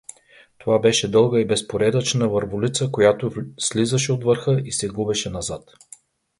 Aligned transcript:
Това 0.57 0.79
беше 0.79 1.11
дълга 1.11 1.39
и 1.39 1.47
безпоредъчна 1.47 2.29
върволица, 2.29 2.89
която 2.91 3.31
слизаше 3.59 4.13
от 4.13 4.23
върха 4.23 4.61
и 4.65 4.71
се 4.71 4.87
губеше 4.87 5.29
назад. 5.29 5.63